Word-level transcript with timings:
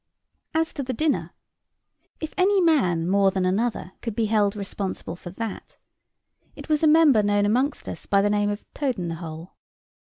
As 0.55 0.73
to 0.73 0.81
the 0.81 0.95
dinner, 0.95 1.31
if 2.19 2.33
any 2.35 2.59
man 2.59 3.07
more 3.07 3.29
than 3.29 3.45
another 3.45 3.91
could 4.01 4.15
be 4.15 4.25
held 4.25 4.55
responsible 4.55 5.15
for 5.15 5.29
that, 5.29 5.77
it 6.55 6.67
was 6.67 6.81
a 6.81 6.87
member 6.87 7.21
known 7.21 7.45
amongst 7.45 7.87
us 7.87 8.07
by 8.07 8.23
the 8.23 8.29
name 8.31 8.49
of 8.49 8.65
Toad 8.73 8.97
in 8.97 9.09
the 9.09 9.15
hole. 9.21 9.53